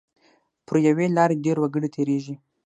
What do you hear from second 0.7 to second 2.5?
یوې لارې ډېر وګړي تېریږي.